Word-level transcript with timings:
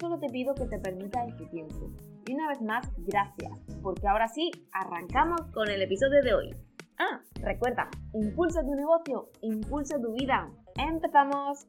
solo 0.00 0.18
te 0.18 0.28
pido 0.28 0.54
que 0.54 0.66
te 0.66 0.78
permitas 0.78 1.28
este 1.28 1.46
tiempo. 1.46 1.92
Y 2.26 2.32
una 2.32 2.48
vez 2.48 2.62
más, 2.62 2.88
gracias, 2.96 3.52
porque 3.82 4.08
ahora 4.08 4.28
sí, 4.28 4.50
arrancamos 4.72 5.42
con 5.52 5.68
el 5.68 5.82
episodio 5.82 6.22
de 6.22 6.34
hoy. 6.34 6.56
Ah, 6.98 7.22
recuerda, 7.34 7.88
impulsa 8.14 8.62
tu 8.62 8.74
negocio, 8.74 9.30
impulsa 9.42 10.00
tu 10.00 10.12
vida. 10.14 10.50
¡Empezamos! 10.76 11.66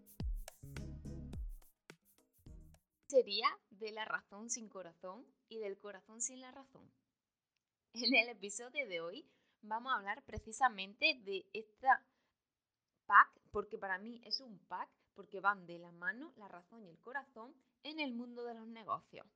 Sería 3.07 3.47
de 3.71 3.91
la 3.91 4.05
razón 4.05 4.49
sin 4.49 4.69
corazón 4.69 5.25
y 5.49 5.59
del 5.59 5.77
corazón 5.77 6.21
sin 6.21 6.39
la 6.39 6.51
razón. 6.51 6.89
En 7.93 8.15
el 8.15 8.29
episodio 8.29 8.87
de 8.87 9.01
hoy 9.01 9.29
vamos 9.61 9.91
a 9.91 9.97
hablar 9.97 10.23
precisamente 10.23 11.19
de 11.25 11.45
esta 11.51 12.05
pack, 13.05 13.41
porque 13.51 13.77
para 13.77 13.97
mí 13.97 14.21
es 14.23 14.39
un 14.39 14.57
pack, 14.69 14.89
porque 15.15 15.39
van 15.39 15.65
de 15.65 15.79
la 15.79 15.91
mano 15.91 16.33
la 16.37 16.47
razón 16.47 16.83
y 16.83 16.89
el 16.89 16.99
corazón 16.99 17.53
en 17.83 17.99
el 17.99 18.13
mundo 18.13 18.43
de 18.43 18.53
los 18.53 18.67
negocios. 18.67 19.27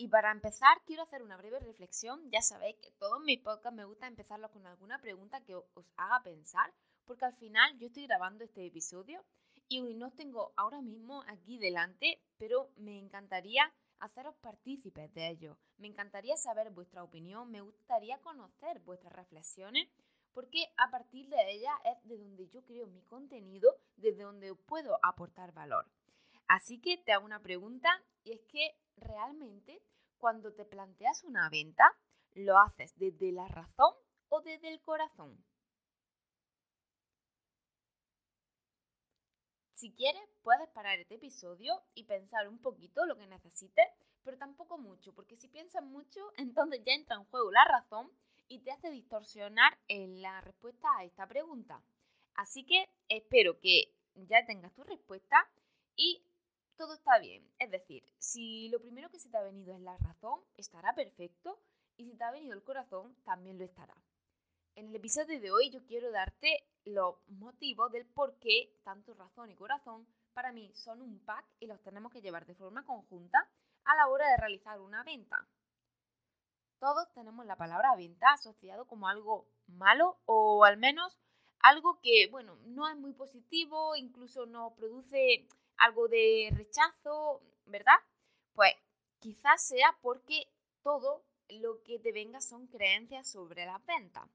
Y 0.00 0.06
para 0.06 0.30
empezar, 0.30 0.80
quiero 0.86 1.02
hacer 1.02 1.22
una 1.22 1.36
breve 1.36 1.58
reflexión. 1.58 2.30
Ya 2.30 2.40
sabéis 2.40 2.76
que 2.76 2.92
todos 2.92 3.20
mis 3.20 3.40
podcasts 3.40 3.76
me 3.76 3.84
gusta 3.84 4.06
empezarlos 4.06 4.52
con 4.52 4.64
alguna 4.64 5.00
pregunta 5.00 5.42
que 5.42 5.56
os 5.56 5.92
haga 5.96 6.22
pensar, 6.22 6.72
porque 7.04 7.24
al 7.24 7.34
final 7.34 7.76
yo 7.78 7.88
estoy 7.88 8.06
grabando 8.06 8.44
este 8.44 8.64
episodio 8.64 9.24
y 9.66 9.82
no 9.94 10.12
tengo 10.12 10.52
ahora 10.56 10.80
mismo 10.80 11.24
aquí 11.26 11.58
delante, 11.58 12.22
pero 12.38 12.70
me 12.76 12.96
encantaría 12.96 13.72
haceros 13.98 14.36
partícipes 14.36 15.12
de 15.14 15.28
ello. 15.28 15.58
Me 15.78 15.88
encantaría 15.88 16.36
saber 16.36 16.70
vuestra 16.70 17.02
opinión, 17.02 17.50
me 17.50 17.60
gustaría 17.60 18.18
conocer 18.18 18.78
vuestras 18.80 19.12
reflexiones, 19.12 19.88
porque 20.38 20.72
a 20.76 20.88
partir 20.88 21.28
de 21.28 21.50
ellas 21.50 21.74
es 21.84 22.08
de 22.08 22.16
donde 22.16 22.48
yo 22.50 22.62
creo 22.62 22.86
mi 22.86 23.02
contenido, 23.02 23.74
desde 23.96 24.22
donde 24.22 24.54
puedo 24.54 25.00
aportar 25.02 25.52
valor. 25.52 25.84
Así 26.46 26.80
que 26.80 26.96
te 26.96 27.10
hago 27.10 27.24
una 27.24 27.42
pregunta 27.42 27.88
y 28.22 28.34
es 28.34 28.40
que 28.42 28.78
realmente 28.98 29.82
cuando 30.16 30.54
te 30.54 30.64
planteas 30.64 31.24
una 31.24 31.50
venta, 31.50 31.82
¿lo 32.34 32.56
haces 32.56 32.96
desde 32.96 33.32
la 33.32 33.48
razón 33.48 33.92
o 34.28 34.40
desde 34.40 34.72
el 34.72 34.80
corazón? 34.80 35.44
Si 39.74 39.92
quieres, 39.92 40.22
puedes 40.44 40.68
parar 40.68 41.00
este 41.00 41.16
episodio 41.16 41.82
y 41.94 42.04
pensar 42.04 42.46
un 42.46 42.60
poquito 42.60 43.06
lo 43.06 43.16
que 43.16 43.26
necesites, 43.26 43.88
pero 44.22 44.38
tampoco 44.38 44.78
mucho, 44.78 45.12
porque 45.16 45.36
si 45.36 45.48
piensas 45.48 45.82
mucho, 45.82 46.20
entonces 46.36 46.80
ya 46.84 46.92
entra 46.92 47.16
en 47.16 47.24
juego 47.24 47.50
la 47.50 47.64
razón 47.64 48.12
y 48.48 48.60
te 48.60 48.70
hace 48.72 48.90
distorsionar 48.90 49.78
en 49.88 50.22
la 50.22 50.40
respuesta 50.40 50.88
a 50.96 51.04
esta 51.04 51.26
pregunta. 51.26 51.82
Así 52.34 52.64
que 52.64 52.88
espero 53.08 53.60
que 53.60 53.94
ya 54.14 54.44
tengas 54.46 54.74
tu 54.74 54.84
respuesta 54.84 55.36
y 55.96 56.22
todo 56.76 56.94
está 56.94 57.18
bien. 57.18 57.44
Es 57.58 57.70
decir, 57.70 58.04
si 58.18 58.68
lo 58.68 58.80
primero 58.80 59.10
que 59.10 59.18
se 59.18 59.28
te 59.28 59.36
ha 59.36 59.42
venido 59.42 59.74
es 59.74 59.80
la 59.80 59.96
razón, 59.98 60.40
estará 60.56 60.94
perfecto. 60.94 61.60
Y 61.96 62.04
si 62.04 62.16
te 62.16 62.24
ha 62.24 62.30
venido 62.30 62.54
el 62.54 62.62
corazón, 62.62 63.16
también 63.24 63.58
lo 63.58 63.64
estará. 63.64 63.96
En 64.76 64.86
el 64.88 64.94
episodio 64.94 65.40
de 65.40 65.50
hoy 65.50 65.70
yo 65.70 65.84
quiero 65.84 66.12
darte 66.12 66.64
los 66.84 67.16
motivos 67.26 67.90
del 67.90 68.06
por 68.06 68.38
qué 68.38 68.72
tanto 68.84 69.12
razón 69.14 69.50
y 69.50 69.56
corazón 69.56 70.06
para 70.32 70.52
mí 70.52 70.70
son 70.74 71.02
un 71.02 71.18
pack 71.24 71.44
y 71.58 71.66
los 71.66 71.82
tenemos 71.82 72.12
que 72.12 72.22
llevar 72.22 72.46
de 72.46 72.54
forma 72.54 72.84
conjunta 72.84 73.50
a 73.84 73.96
la 73.96 74.06
hora 74.06 74.30
de 74.30 74.36
realizar 74.36 74.80
una 74.80 75.02
venta. 75.02 75.44
Todos 76.80 77.12
tenemos 77.12 77.44
la 77.44 77.56
palabra 77.56 77.96
venta 77.96 78.32
asociado 78.32 78.86
como 78.86 79.08
algo 79.08 79.46
malo 79.66 80.16
o 80.26 80.64
al 80.64 80.76
menos 80.76 81.18
algo 81.60 82.00
que, 82.00 82.28
bueno, 82.30 82.56
no 82.66 82.88
es 82.88 82.96
muy 82.96 83.12
positivo, 83.12 83.96
incluso 83.96 84.46
nos 84.46 84.72
produce 84.74 85.44
algo 85.76 86.06
de 86.06 86.50
rechazo, 86.52 87.42
¿verdad? 87.66 87.98
Pues 88.54 88.74
quizás 89.18 89.60
sea 89.62 89.96
porque 90.02 90.48
todo 90.82 91.24
lo 91.48 91.82
que 91.82 91.98
te 91.98 92.12
venga 92.12 92.40
son 92.40 92.68
creencias 92.68 93.28
sobre 93.28 93.66
las 93.66 93.84
ventas. 93.84 94.28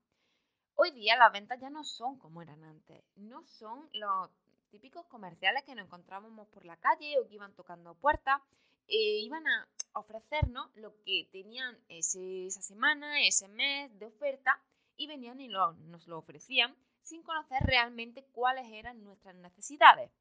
Hoy 0.76 0.92
día 0.92 1.16
las 1.16 1.32
ventas 1.32 1.62
ya 1.62 1.70
no 1.70 1.84
son 1.84 2.18
como 2.18 2.42
eran 2.42 2.64
antes, 2.64 3.04
no 3.16 3.46
son 3.46 3.88
los 3.94 4.30
típicos 4.70 5.06
comerciales 5.06 5.64
que 5.64 5.76
nos 5.76 5.86
encontrábamos 5.86 6.48
por 6.50 6.66
la 6.66 6.76
calle 6.78 7.20
o 7.20 7.28
que 7.28 7.36
iban 7.36 7.54
tocando 7.54 7.94
puertas, 7.96 8.42
e 8.88 9.20
iban 9.20 9.48
a 9.48 9.68
ofrecernos 9.94 10.70
lo 10.76 10.96
que 11.04 11.28
tenían 11.32 11.78
esa 11.88 12.62
semana, 12.62 13.22
ese 13.26 13.48
mes 13.48 13.98
de 14.00 14.08
oferta 14.08 14.62
y 14.96 15.08
venían 15.08 15.40
y 15.40 15.48
nos 15.48 16.08
lo 16.08 16.18
ofrecían 16.18 16.76
sin 17.02 17.24
conocer 17.24 17.62
realmente 17.64 18.26
cuáles 18.32 18.72
eran 18.72 19.04
nuestras 19.04 19.36
necesidades. 19.36 20.12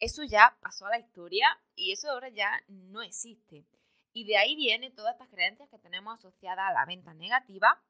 Eso 0.00 0.22
ya 0.22 0.56
pasó 0.60 0.86
a 0.86 0.90
la 0.90 0.98
historia 0.98 1.48
y 1.74 1.92
eso 1.92 2.10
ahora 2.10 2.28
ya 2.28 2.62
no 2.68 3.02
existe. 3.02 3.66
Y 4.12 4.24
de 4.24 4.36
ahí 4.36 4.54
vienen 4.54 4.94
todas 4.94 5.14
estas 5.14 5.28
creencias 5.28 5.68
que 5.68 5.78
tenemos 5.78 6.18
asociadas 6.18 6.70
a 6.70 6.72
la 6.72 6.86
venta 6.86 7.14
negativa, 7.14 7.82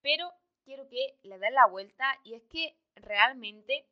pero 0.00 0.32
quiero 0.64 0.88
que 0.88 1.18
le 1.22 1.38
den 1.38 1.54
la 1.54 1.66
vuelta 1.66 2.18
y 2.24 2.34
es 2.34 2.42
que 2.44 2.76
realmente 2.94 3.86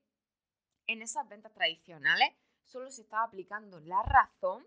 en 0.87 1.03
esas 1.03 1.29
ventas 1.29 1.53
tradicionales 1.53 2.31
solo 2.65 2.91
se 2.91 3.03
estaba 3.03 3.25
aplicando 3.25 3.81
la 3.81 4.03
razón 4.03 4.67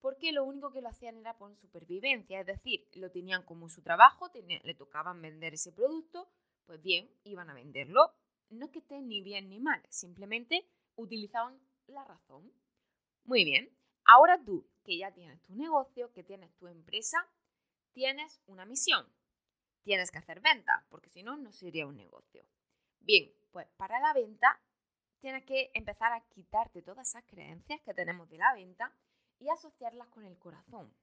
porque 0.00 0.32
lo 0.32 0.44
único 0.44 0.72
que 0.72 0.80
lo 0.80 0.88
hacían 0.88 1.18
era 1.18 1.36
por 1.36 1.54
supervivencia, 1.56 2.40
es 2.40 2.46
decir, 2.46 2.88
lo 2.94 3.10
tenían 3.10 3.44
como 3.44 3.68
su 3.68 3.82
trabajo, 3.82 4.30
le 4.32 4.74
tocaban 4.74 5.20
vender 5.20 5.54
ese 5.54 5.72
producto, 5.72 6.28
pues 6.66 6.80
bien, 6.82 7.10
iban 7.24 7.50
a 7.50 7.54
venderlo. 7.54 8.14
No 8.48 8.66
es 8.66 8.72
que 8.72 8.80
esté 8.80 9.00
ni 9.00 9.22
bien 9.22 9.48
ni 9.48 9.60
mal, 9.60 9.82
simplemente 9.88 10.66
utilizaban 10.96 11.60
la 11.86 12.04
razón. 12.04 12.52
Muy 13.24 13.44
bien, 13.44 13.70
ahora 14.04 14.42
tú, 14.42 14.68
que 14.84 14.96
ya 14.96 15.12
tienes 15.12 15.42
tu 15.42 15.54
negocio, 15.54 16.12
que 16.12 16.24
tienes 16.24 16.52
tu 16.56 16.66
empresa, 16.66 17.18
tienes 17.92 18.40
una 18.46 18.64
misión. 18.64 19.06
Tienes 19.82 20.10
que 20.10 20.18
hacer 20.18 20.40
venta, 20.40 20.84
porque 20.90 21.10
si 21.10 21.22
no, 21.22 21.36
no 21.36 21.52
sería 21.52 21.86
un 21.86 21.96
negocio. 21.96 22.44
Bien, 23.00 23.32
pues 23.50 23.66
para 23.76 24.00
la 24.00 24.12
venta 24.12 24.60
tienes 25.20 25.44
que 25.44 25.70
empezar 25.74 26.12
a 26.12 26.20
quitarte 26.28 26.82
todas 26.82 27.08
esas 27.08 27.24
creencias 27.24 27.80
que 27.82 27.94
tenemos 27.94 28.28
de 28.28 28.38
la 28.38 28.54
venta 28.54 28.94
y 29.40 29.48
asociarlas 29.48 30.08
con 30.08 30.24
el 30.24 30.38
corazón. 30.38 30.94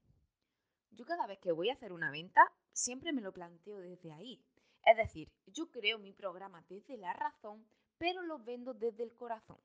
Yo 0.91 1.05
cada 1.05 1.27
vez 1.27 1.39
que 1.39 1.51
voy 1.51 1.69
a 1.69 1.73
hacer 1.73 1.91
una 1.91 2.11
venta, 2.11 2.41
siempre 2.71 3.11
me 3.11 3.21
lo 3.21 3.33
planteo 3.33 3.79
desde 3.79 4.13
ahí. 4.13 4.41
Es 4.85 4.95
decir, 4.95 5.29
yo 5.47 5.69
creo 5.69 5.99
mi 5.99 6.13
programa 6.13 6.63
desde 6.69 6.97
la 6.97 7.13
razón, 7.13 7.67
pero 7.97 8.21
lo 8.21 8.39
vendo 8.39 8.73
desde 8.73 9.03
el 9.03 9.13
corazón. 9.15 9.59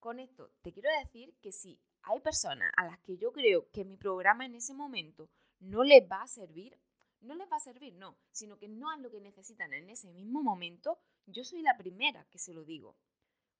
Con 0.00 0.20
esto 0.20 0.50
te 0.60 0.72
quiero 0.72 0.90
decir 0.98 1.34
que 1.40 1.50
si 1.50 1.80
hay 2.02 2.20
personas 2.20 2.70
a 2.76 2.84
las 2.84 2.98
que 3.00 3.16
yo 3.16 3.32
creo 3.32 3.70
que 3.70 3.84
mi 3.84 3.96
programa 3.96 4.44
en 4.44 4.54
ese 4.54 4.74
momento 4.74 5.30
no 5.60 5.82
les 5.82 6.02
va 6.10 6.22
a 6.22 6.26
servir, 6.26 6.78
no 7.20 7.34
les 7.34 7.50
va 7.50 7.56
a 7.56 7.60
servir, 7.60 7.94
no, 7.94 8.18
sino 8.30 8.58
que 8.58 8.68
no 8.68 8.92
es 8.92 9.00
lo 9.00 9.10
que 9.10 9.20
necesitan 9.20 9.72
en 9.72 9.88
ese 9.88 10.10
mismo 10.10 10.42
momento, 10.42 10.98
yo 11.26 11.42
soy 11.42 11.62
la 11.62 11.78
primera 11.78 12.26
que 12.30 12.38
se 12.38 12.52
lo 12.52 12.64
digo. 12.64 12.98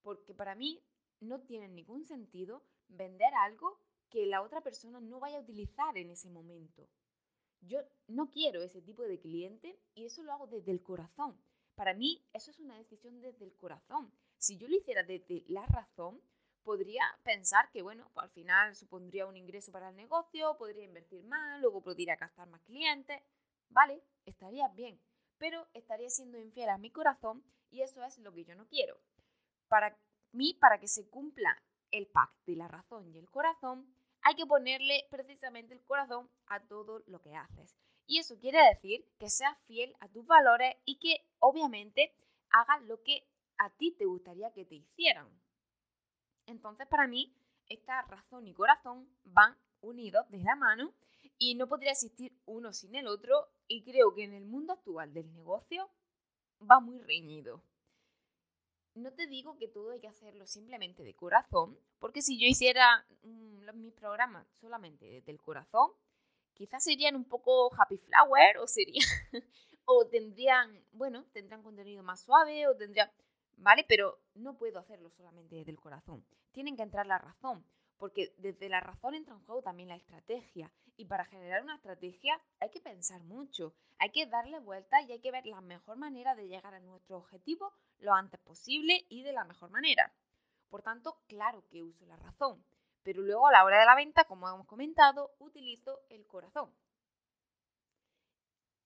Porque 0.03 0.35
para 0.35 0.55
mí 0.55 0.85
no 1.21 1.41
tiene 1.41 1.69
ningún 1.69 2.05
sentido 2.05 2.63
vender 2.89 3.33
algo 3.35 3.81
que 4.15 4.27
la 4.27 4.43
otra 4.43 4.61
persona 4.61 5.01
no 5.01 5.19
vaya 5.19 5.39
a 5.39 5.41
utilizar 5.41 5.99
en 5.99 6.09
ese 6.09 6.31
momento. 6.31 6.89
Yo 7.63 7.81
no 8.07 8.31
quiero 8.31 8.63
ese 8.63 8.81
tipo 8.81 9.03
de 9.03 9.19
cliente 9.19 9.77
y 9.97 10.05
eso 10.05 10.23
lo 10.23 10.33
hago 10.33 10.47
desde 10.47 10.71
el 10.71 10.85
corazón. 10.85 11.37
Para 11.75 11.95
mí 11.95 12.25
eso 12.33 12.53
es 12.53 12.61
una 12.61 12.79
decisión 12.79 13.21
desde 13.21 13.45
el 13.45 13.57
corazón. 13.57 14.13
Si 14.39 14.57
yo 14.57 14.69
lo 14.69 14.77
hiciera 14.77 15.03
desde 15.03 15.43
la 15.49 15.67
razón, 15.67 16.23
podría 16.63 17.03
pensar 17.25 17.73
que, 17.73 17.83
bueno, 17.83 18.09
pues 18.15 18.23
al 18.23 18.31
final 18.31 18.77
supondría 18.77 19.27
un 19.27 19.37
ingreso 19.37 19.73
para 19.73 19.89
el 19.89 19.97
negocio, 19.97 20.57
podría 20.59 20.85
invertir 20.85 21.25
más, 21.25 21.61
luego 21.61 21.83
podría 21.83 22.15
gastar 22.15 22.49
más 22.49 22.63
clientes, 22.63 23.21
¿vale? 23.69 24.01
Estaría 24.27 24.69
bien, 24.69 25.01
pero 25.39 25.67
estaría 25.75 26.09
siendo 26.09 26.39
infiel 26.39 26.69
a 26.69 26.79
mi 26.79 26.93
corazón 26.93 27.43
y 27.73 27.81
eso 27.81 28.05
es 28.05 28.17
lo 28.19 28.33
que 28.33 28.45
yo 28.45 28.55
no 28.55 28.69
quiero. 28.69 28.97
Para 29.67 29.99
mí, 30.31 30.55
para 30.61 30.79
que 30.79 30.87
se 30.87 31.09
cumpla 31.09 31.61
el 31.91 32.07
pacto 32.07 32.41
de 32.47 32.55
la 32.55 32.69
razón 32.69 33.13
y 33.13 33.19
el 33.19 33.29
corazón, 33.29 33.93
hay 34.25 34.35
que 34.35 34.47
ponerle 34.47 35.07
precisamente 35.11 35.75
el 35.75 35.85
corazón 35.85 36.29
a 36.47 36.61
todo 36.67 37.03
lo 37.07 37.21
que 37.21 37.37
haces. 37.37 37.77
Y 38.07 38.19
eso 38.19 38.39
quiere 38.39 38.59
decir 38.69 39.07
que 39.19 39.31
seas 39.31 39.57
fiel 39.67 39.95
a 40.01 40.09
tus 40.09 40.27
valores 40.27 40.75
y 40.85 40.99
que 40.99 41.27
obviamente 41.39 42.15
hagas 42.51 42.83
lo 42.85 43.03
que 43.03 43.27
a 43.59 43.71
ti 43.71 43.93
te 43.93 44.07
gustaría 44.07 44.53
que 44.53 44.65
te 44.65 44.77
hicieran. 44.77 45.29
Entonces, 46.47 46.87
para 46.89 47.07
mí, 47.07 47.35
esta 47.69 48.03
razón 48.03 48.47
y 48.47 48.55
corazón 48.55 49.09
van 49.25 49.57
unidos 49.81 50.29
de 50.31 50.39
la 50.39 50.57
mano 50.57 50.93
y 51.39 51.55
no 51.55 51.69
podría 51.69 51.93
existir 51.93 52.33
uno 52.47 52.73
sin 52.73 52.95
el 52.95 53.07
otro 53.07 53.49
y 53.69 53.83
creo 53.85 54.15
que 54.15 54.25
en 54.25 54.35
el 54.35 54.45
mundo 54.47 54.73
actual 54.73 55.13
del 55.13 55.33
negocio 55.33 55.89
va 56.71 56.81
muy 56.81 56.99
reñido. 57.01 57.63
No 58.95 59.13
te 59.13 59.27
digo 59.27 59.57
que 59.59 59.69
todo 59.69 59.91
hay 59.91 60.01
que 60.01 60.09
hacerlo 60.09 60.47
simplemente 60.47 61.03
de 61.03 61.15
corazón, 61.15 61.77
porque 61.99 62.23
si 62.23 62.39
yo 62.39 62.47
hiciera 62.47 63.05
mm, 63.23 63.55
mis 63.75 63.93
programas 63.93 64.47
solamente 64.61 65.05
desde 65.05 65.33
el 65.33 65.41
corazón, 65.41 65.91
quizás 66.55 66.85
serían 66.85 67.17
un 67.17 67.25
poco 67.25 67.71
happy 67.77 67.99
flower 67.99 68.59
o 68.59 68.67
serían 68.67 69.07
o 69.85 70.07
tendrían, 70.07 70.85
bueno, 70.93 71.25
tendrán 71.33 71.63
contenido 71.63 72.03
más 72.03 72.21
suave 72.21 72.69
o 72.69 72.77
tendrían, 72.77 73.11
¿vale? 73.57 73.85
Pero 73.89 74.21
no 74.35 74.57
puedo 74.57 74.79
hacerlo 74.79 75.11
solamente 75.11 75.57
desde 75.57 75.73
el 75.73 75.81
corazón. 75.81 76.25
Tienen 76.53 76.77
que 76.77 76.83
entrar 76.83 77.07
la 77.07 77.19
razón, 77.19 77.65
porque 77.99 78.35
desde 78.39 78.69
la 78.69 78.81
razón 78.81 79.15
entra 79.15 79.35
en 79.35 79.45
juego 79.45 79.63
también 79.63 79.89
la 79.89 79.97
estrategia. 79.97 80.73
Y 80.97 81.07
para 81.07 81.25
generar 81.25 81.63
una 81.63 81.77
estrategia 81.77 82.41
hay 82.61 82.71
que 82.71 82.81
pensar 82.81 83.23
mucho, 83.23 83.75
hay 83.99 84.11
que 84.11 84.27
darle 84.27 84.61
vuelta 84.61 85.03
y 85.03 85.13
hay 85.13 85.21
que 85.21 85.33
ver 85.33 85.47
la 85.47 85.61
mejor 85.61 85.97
manera 85.97 86.35
de 86.35 86.49
llegar 86.49 86.75
a 86.75 86.81
nuestro 86.81 87.19
objetivo 87.19 87.73
lo 87.99 88.13
antes 88.13 88.41
posible 88.41 89.05
y 89.09 89.23
de 89.23 89.33
la 89.33 89.45
mejor 89.45 89.71
manera. 89.71 90.13
Por 90.69 90.83
tanto, 90.83 91.19
claro 91.27 91.65
que 91.69 91.83
uso 91.83 92.05
la 92.07 92.17
razón, 92.17 92.65
pero 93.03 93.23
luego 93.23 93.47
a 93.47 93.53
la 93.53 93.65
hora 93.65 93.81
de 93.81 93.87
la 93.87 93.95
venta, 93.95 94.25
como 94.25 94.49
hemos 94.49 94.67
comentado, 94.67 95.35
utilizo 95.39 96.01
el 96.11 96.27
corazón. 96.27 96.73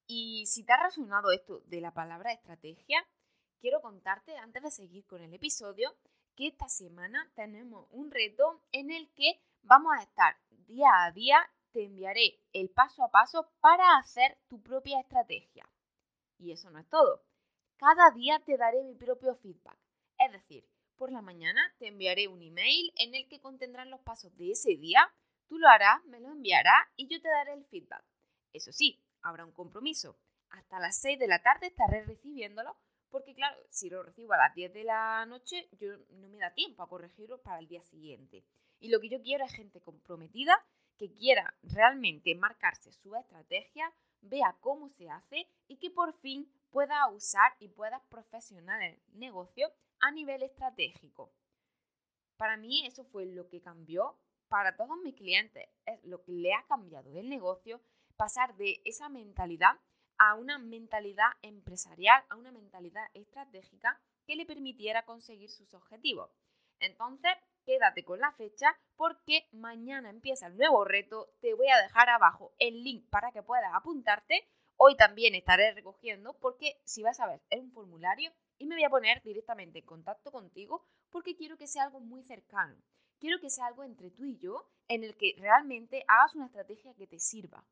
Y 0.06 0.46
si 0.46 0.64
te 0.64 0.72
ha 0.72 0.82
resonado 0.82 1.30
esto 1.30 1.60
de 1.66 1.80
la 1.80 1.92
palabra 1.92 2.32
estrategia, 2.32 3.06
quiero 3.60 3.80
contarte 3.82 4.36
antes 4.36 4.62
de 4.62 4.70
seguir 4.70 5.06
con 5.06 5.22
el 5.22 5.34
episodio 5.34 5.94
que 6.38 6.46
esta 6.46 6.68
semana 6.68 7.28
tenemos 7.34 7.88
un 7.90 8.12
reto 8.12 8.62
en 8.70 8.92
el 8.92 9.12
que 9.14 9.40
vamos 9.62 9.92
a 9.98 10.04
estar 10.04 10.36
día 10.68 10.88
a 11.02 11.10
día, 11.10 11.36
te 11.72 11.82
enviaré 11.82 12.38
el 12.52 12.70
paso 12.70 13.02
a 13.02 13.10
paso 13.10 13.50
para 13.60 13.96
hacer 13.96 14.38
tu 14.46 14.62
propia 14.62 15.00
estrategia. 15.00 15.68
Y 16.38 16.52
eso 16.52 16.70
no 16.70 16.78
es 16.78 16.88
todo. 16.88 17.24
Cada 17.76 18.12
día 18.12 18.38
te 18.38 18.56
daré 18.56 18.84
mi 18.84 18.94
propio 18.94 19.34
feedback. 19.34 19.76
Es 20.16 20.30
decir, 20.30 20.64
por 20.94 21.10
la 21.10 21.22
mañana 21.22 21.74
te 21.80 21.88
enviaré 21.88 22.28
un 22.28 22.40
email 22.40 22.92
en 22.94 23.16
el 23.16 23.26
que 23.26 23.40
contendrán 23.40 23.90
los 23.90 24.00
pasos 24.02 24.32
de 24.36 24.52
ese 24.52 24.76
día, 24.76 25.12
tú 25.48 25.58
lo 25.58 25.66
harás, 25.66 26.04
me 26.04 26.20
lo 26.20 26.28
enviarás 26.28 26.86
y 26.94 27.08
yo 27.08 27.20
te 27.20 27.28
daré 27.28 27.54
el 27.54 27.64
feedback. 27.64 28.04
Eso 28.52 28.70
sí, 28.70 29.02
habrá 29.22 29.44
un 29.44 29.52
compromiso. 29.52 30.16
Hasta 30.50 30.78
las 30.78 31.00
6 31.00 31.18
de 31.18 31.26
la 31.26 31.42
tarde 31.42 31.66
estaré 31.66 32.04
recibiéndolo 32.04 32.76
porque 33.10 33.34
claro, 33.34 33.60
si 33.70 33.88
lo 33.90 34.02
recibo 34.02 34.32
a 34.32 34.38
las 34.38 34.54
10 34.54 34.72
de 34.72 34.84
la 34.84 35.24
noche, 35.26 35.68
yo 35.72 35.96
no 36.10 36.28
me 36.28 36.38
da 36.38 36.52
tiempo 36.52 36.82
a 36.82 36.88
corregirlo 36.88 37.40
para 37.42 37.58
el 37.58 37.68
día 37.68 37.82
siguiente. 37.82 38.44
Y 38.80 38.88
lo 38.88 39.00
que 39.00 39.08
yo 39.08 39.20
quiero 39.22 39.44
es 39.44 39.52
gente 39.52 39.80
comprometida 39.80 40.64
que 40.96 41.12
quiera 41.12 41.54
realmente 41.62 42.34
marcarse 42.34 42.92
su 42.92 43.14
estrategia, 43.14 43.92
vea 44.20 44.56
cómo 44.60 44.88
se 44.90 45.08
hace 45.08 45.48
y 45.68 45.76
que 45.76 45.90
por 45.90 46.12
fin 46.20 46.52
pueda 46.70 47.08
usar 47.08 47.52
y 47.60 47.68
pueda 47.68 48.02
profesionar 48.08 48.82
el 48.82 49.00
negocio 49.12 49.72
a 50.00 50.10
nivel 50.10 50.42
estratégico. 50.42 51.32
Para 52.36 52.56
mí 52.56 52.86
eso 52.86 53.04
fue 53.04 53.26
lo 53.26 53.48
que 53.48 53.60
cambió 53.60 54.18
para 54.48 54.76
todos 54.76 54.96
mis 55.02 55.14
clientes, 55.14 55.68
es 55.86 56.02
lo 56.04 56.22
que 56.22 56.32
le 56.32 56.52
ha 56.54 56.64
cambiado 56.66 57.16
el 57.16 57.28
negocio 57.28 57.80
pasar 58.16 58.56
de 58.56 58.80
esa 58.84 59.08
mentalidad 59.08 59.78
a 60.18 60.34
una 60.34 60.58
mentalidad 60.58 61.30
empresarial, 61.42 62.22
a 62.28 62.36
una 62.36 62.52
mentalidad 62.52 63.06
estratégica 63.14 64.00
que 64.26 64.36
le 64.36 64.46
permitiera 64.46 65.04
conseguir 65.04 65.50
sus 65.50 65.72
objetivos. 65.74 66.30
Entonces, 66.80 67.32
quédate 67.64 68.04
con 68.04 68.20
la 68.20 68.32
fecha 68.32 68.76
porque 68.96 69.48
mañana 69.52 70.10
empieza 70.10 70.46
el 70.46 70.56
nuevo 70.56 70.84
reto. 70.84 71.30
Te 71.40 71.54
voy 71.54 71.68
a 71.68 71.82
dejar 71.82 72.08
abajo 72.08 72.52
el 72.58 72.82
link 72.84 73.08
para 73.10 73.32
que 73.32 73.42
puedas 73.42 73.72
apuntarte. 73.74 74.46
Hoy 74.76 74.96
también 74.96 75.34
estaré 75.34 75.72
recogiendo 75.72 76.34
porque 76.34 76.80
si 76.84 77.02
vas 77.02 77.18
a 77.20 77.26
ver 77.26 77.40
es 77.50 77.60
un 77.60 77.72
formulario 77.72 78.32
y 78.58 78.66
me 78.66 78.76
voy 78.76 78.84
a 78.84 78.90
poner 78.90 79.22
directamente 79.22 79.80
en 79.80 79.86
contacto 79.86 80.30
contigo 80.30 80.84
porque 81.10 81.36
quiero 81.36 81.56
que 81.56 81.66
sea 81.66 81.84
algo 81.84 82.00
muy 82.00 82.22
cercano. 82.22 82.76
Quiero 83.18 83.40
que 83.40 83.50
sea 83.50 83.66
algo 83.66 83.82
entre 83.82 84.10
tú 84.10 84.24
y 84.24 84.38
yo 84.38 84.70
en 84.86 85.02
el 85.02 85.16
que 85.16 85.34
realmente 85.38 86.04
hagas 86.06 86.34
una 86.36 86.46
estrategia 86.46 86.94
que 86.94 87.06
te 87.08 87.18
sirva. 87.18 87.64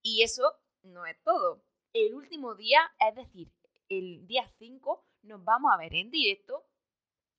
Y 0.00 0.22
eso 0.22 0.54
no 0.82 1.06
es 1.06 1.20
todo. 1.24 1.62
El 1.94 2.12
último 2.12 2.56
día, 2.56 2.80
es 2.98 3.14
decir, 3.14 3.52
el 3.88 4.26
día 4.26 4.48
5, 4.58 5.06
nos 5.22 5.44
vamos 5.44 5.70
a 5.72 5.76
ver 5.76 5.94
en 5.94 6.10
directo 6.10 6.66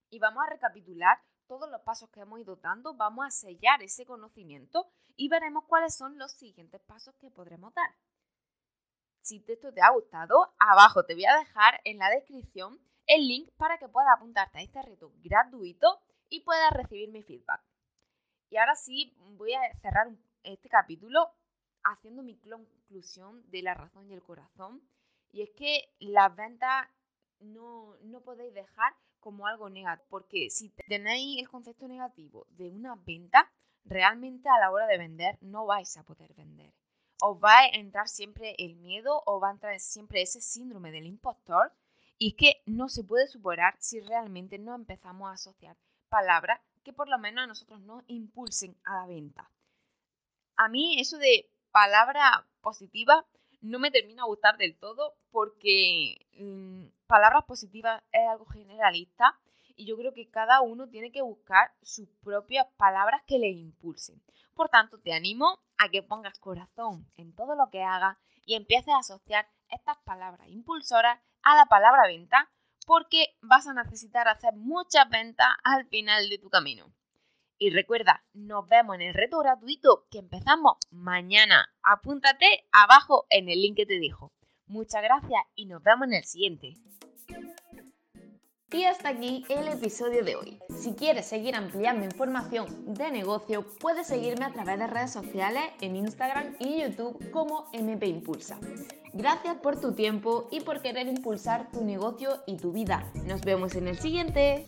y 0.10 0.20
vamos 0.20 0.46
a 0.46 0.50
recapitular 0.50 1.18
todos 1.46 1.70
los 1.70 1.82
pasos 1.82 2.10
que 2.10 2.22
hemos 2.22 2.40
ido 2.40 2.56
dando, 2.56 2.94
vamos 2.94 3.26
a 3.26 3.32
sellar 3.32 3.84
ese 3.84 4.06
conocimiento 4.06 4.90
y 5.18 5.28
veremos 5.28 5.66
cuáles 5.66 5.94
son 5.94 6.18
los 6.18 6.32
siguientes 6.32 6.80
pasos 6.84 7.14
que 7.16 7.30
podremos 7.30 7.74
dar. 7.74 7.98
Si 9.20 9.44
esto 9.46 9.74
te 9.74 9.82
ha 9.82 9.92
gustado, 9.92 10.54
abajo 10.58 11.04
te 11.04 11.16
voy 11.16 11.26
a 11.26 11.38
dejar 11.38 11.82
en 11.84 11.98
la 11.98 12.10
descripción 12.10 12.80
el 13.08 13.28
link 13.28 13.52
para 13.58 13.78
que 13.78 13.90
puedas 13.90 14.16
apuntarte 14.16 14.60
a 14.60 14.62
este 14.62 14.82
reto 14.82 15.12
gratuito 15.18 16.00
y 16.30 16.46
puedas 16.46 16.72
recibir 16.72 17.12
mi 17.12 17.24
feedback. 17.24 17.62
Y 18.50 18.56
ahora 18.56 18.76
sí, 18.76 19.18
voy 19.36 19.54
a 19.54 19.60
cerrar 19.82 20.08
este 20.44 20.70
capítulo 20.70 21.30
haciendo 21.86 22.24
mi 22.24 22.36
conclusión 22.38 23.50
de 23.50 23.62
la 23.62 23.74
razón 23.74 24.10
y 24.10 24.14
el 24.14 24.22
corazón. 24.22 24.82
Y 25.32 25.42
es 25.42 25.50
que 25.52 25.90
las 26.00 26.36
ventas 26.36 26.88
no, 27.40 27.96
no 28.02 28.22
podéis 28.22 28.54
dejar 28.54 28.94
como 29.20 29.48
algo 29.48 29.70
negativo, 29.70 30.08
porque 30.10 30.50
si 30.50 30.70
tenéis 30.88 31.40
el 31.40 31.50
concepto 31.50 31.88
negativo 31.88 32.46
de 32.50 32.70
una 32.70 32.96
venta, 32.96 33.52
realmente 33.84 34.50
a 34.50 34.60
la 34.60 34.72
hora 34.72 34.88
de 34.88 34.98
vender 34.98 35.38
no 35.42 35.66
vais 35.66 35.98
a 35.98 36.04
poder 36.04 36.34
vender. 36.36 36.74
Os 37.22 37.38
va 37.38 37.60
a 37.60 37.68
entrar 37.68 38.08
siempre 38.08 38.56
el 38.60 38.76
miedo, 38.76 39.24
o 39.26 39.40
va 39.40 39.50
a 39.50 39.54
entrar 39.54 39.80
siempre 39.80 40.22
ese 40.22 40.42
síndrome 40.42 40.92
del 40.92 41.06
impostor, 41.06 41.72
y 42.18 42.30
es 42.30 42.36
que 42.36 42.62
no 42.66 42.88
se 42.88 43.04
puede 43.04 43.28
superar 43.28 43.76
si 43.80 44.00
realmente 44.00 44.60
no 44.60 44.76
empezamos 44.76 45.30
a 45.30 45.34
asociar 45.34 45.76
palabras 46.10 46.60
que 46.84 46.94
por 46.94 47.10
lo 47.10 47.18
menos 47.18 47.44
a 47.44 47.48
nosotros 47.48 47.82
nos 47.82 48.04
impulsen 48.08 48.78
a 48.84 49.02
la 49.02 49.08
venta. 49.08 49.50
A 50.56 50.70
mí 50.70 51.00
eso 51.00 51.18
de 51.18 51.50
palabra 51.76 52.48
positiva 52.62 53.26
no 53.60 53.80
me 53.80 53.92
termina 53.92 54.24
a 54.24 54.28
gustar 54.28 54.56
del 54.56 54.78
todo 54.80 55.18
porque 55.30 56.26
mm, 56.40 56.86
palabras 57.06 57.44
positivas 57.44 58.02
es 58.14 58.26
algo 58.30 58.46
generalista 58.46 59.38
y 59.76 59.86
yo 59.86 59.98
creo 59.98 60.14
que 60.14 60.30
cada 60.30 60.62
uno 60.62 60.88
tiene 60.88 61.12
que 61.12 61.22
buscar 61.22 61.74
sus 61.82 62.08
propias 62.24 62.66
palabras 62.78 63.24
que 63.28 63.40
le 63.40 63.50
impulsen. 63.50 64.24
Por 64.54 64.70
tanto, 64.70 65.02
te 65.02 65.12
animo 65.12 65.60
a 65.78 65.90
que 65.90 66.02
pongas 66.02 66.40
corazón 66.40 67.12
en 67.18 67.36
todo 67.36 67.56
lo 67.56 67.70
que 67.70 67.84
hagas 67.84 68.16
y 68.46 68.56
empieces 68.56 68.94
a 68.94 69.00
asociar 69.00 69.46
estas 69.68 69.98
palabras 70.06 70.48
impulsoras 70.48 71.20
a 71.44 71.58
la 71.58 71.66
palabra 71.66 72.08
venta 72.08 72.50
porque 72.88 73.36
vas 73.42 73.68
a 73.68 73.74
necesitar 73.74 74.30
hacer 74.30 74.54
muchas 74.54 75.10
ventas 75.10 75.50
al 75.66 75.86
final 75.88 76.30
de 76.30 76.38
tu 76.38 76.50
camino. 76.50 76.90
Y 77.58 77.70
recuerda, 77.70 78.24
nos 78.34 78.68
vemos 78.68 78.96
en 78.96 79.04
el 79.04 79.14
reto 79.14 79.40
gratuito 79.40 80.08
que 80.12 80.20
empezamos 80.20 80.78
mañana. 80.92 81.70
Apúntate 81.84 82.66
abajo 82.72 83.26
en 83.30 83.48
el 83.48 83.62
link 83.62 83.78
que 83.78 83.86
te 83.86 84.00
dejo. 84.00 84.34
Muchas 84.68 85.02
gracias 85.02 85.42
y 85.56 85.66
nos 85.66 85.82
vemos 85.82 86.08
en 86.08 86.16
el 86.16 86.26
siguiente. 86.26 86.76
Y 88.72 88.84
hasta 88.84 89.08
aquí 89.10 89.46
el 89.48 89.70
episodio 89.70 90.26
de 90.26 90.36
hoy. 90.36 90.60
Si 90.78 90.96
quieres 90.96 91.28
seguir 91.28 91.56
ampliando 91.56 92.04
información 92.04 92.94
de 92.94 93.10
negocio, 93.10 93.66
puedes 93.80 94.08
seguirme 94.08 94.44
a 94.44 94.52
través 94.52 94.78
de 94.78 94.88
redes 94.88 95.14
sociales 95.14 95.64
en 95.80 95.96
Instagram 95.96 96.56
y 96.60 96.82
YouTube 96.82 97.32
como 97.32 97.70
MP 97.72 98.08
Impulsa. 98.08 98.60
Gracias 99.14 99.56
por 99.58 99.80
tu 99.80 99.94
tiempo 99.94 100.50
y 100.52 100.60
por 100.60 100.82
querer 100.82 101.08
impulsar 101.08 101.72
tu 101.72 101.86
negocio 101.86 102.44
y 102.48 102.58
tu 102.58 102.74
vida. 102.74 103.10
Nos 103.26 103.44
vemos 103.44 103.76
en 103.76 103.88
el 103.88 103.98
siguiente. 103.98 104.68